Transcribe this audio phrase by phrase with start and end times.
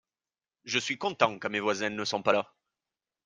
[0.63, 2.55] Je suis content quand mes voisins ne sont pas là.